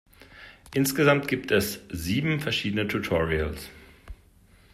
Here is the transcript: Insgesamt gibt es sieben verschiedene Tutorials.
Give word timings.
Insgesamt 0.73 1.27
gibt 1.27 1.51
es 1.51 1.77
sieben 1.91 2.39
verschiedene 2.39 2.87
Tutorials. 2.87 3.69